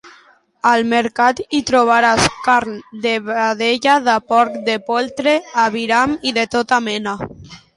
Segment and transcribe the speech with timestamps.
[0.67, 6.85] Al Mercat hi trobaràs carn de vedella, de porc, de poltre, aviram i de tota
[6.91, 7.19] mena.